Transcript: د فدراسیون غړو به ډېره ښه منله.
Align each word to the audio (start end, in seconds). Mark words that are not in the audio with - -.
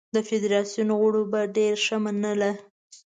د 0.15 0.17
فدراسیون 0.29 0.89
غړو 1.01 1.21
به 1.31 1.41
ډېره 1.55 1.79
ښه 1.85 1.97
منله. 2.03 2.51